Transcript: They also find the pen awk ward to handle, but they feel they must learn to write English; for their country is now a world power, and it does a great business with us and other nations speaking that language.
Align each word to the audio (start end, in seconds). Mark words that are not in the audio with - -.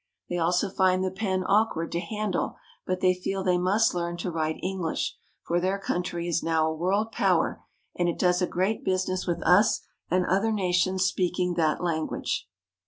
They 0.29 0.39
also 0.39 0.67
find 0.67 1.03
the 1.03 1.11
pen 1.11 1.43
awk 1.43 1.75
ward 1.75 1.91
to 1.91 1.99
handle, 1.99 2.55
but 2.87 3.01
they 3.01 3.13
feel 3.13 3.43
they 3.43 3.59
must 3.59 3.93
learn 3.93 4.17
to 4.17 4.31
write 4.31 4.59
English; 4.63 5.15
for 5.45 5.59
their 5.59 5.77
country 5.77 6.27
is 6.27 6.41
now 6.41 6.67
a 6.67 6.73
world 6.73 7.11
power, 7.11 7.61
and 7.95 8.09
it 8.09 8.17
does 8.17 8.41
a 8.41 8.47
great 8.47 8.83
business 8.83 9.27
with 9.27 9.43
us 9.43 9.81
and 10.09 10.25
other 10.25 10.51
nations 10.51 11.05
speaking 11.05 11.53
that 11.53 11.83
language. 11.83 12.47